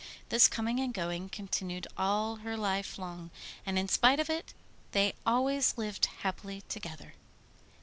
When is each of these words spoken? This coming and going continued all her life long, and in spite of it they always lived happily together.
This 0.29 0.47
coming 0.47 0.79
and 0.79 0.91
going 0.91 1.29
continued 1.29 1.85
all 1.95 2.37
her 2.37 2.57
life 2.57 2.97
long, 2.97 3.29
and 3.67 3.77
in 3.77 3.87
spite 3.87 4.19
of 4.19 4.31
it 4.31 4.55
they 4.93 5.13
always 5.27 5.77
lived 5.77 6.07
happily 6.23 6.61
together. 6.61 7.13